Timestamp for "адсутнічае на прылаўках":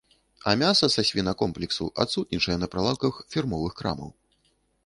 2.05-3.23